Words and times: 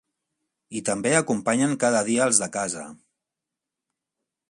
I 0.79 0.81
també 0.87 1.11
acompanyen 1.17 1.77
cada 1.85 2.03
dia 2.09 2.27
els 2.29 2.43
de 2.45 2.51
casa. 2.59 2.89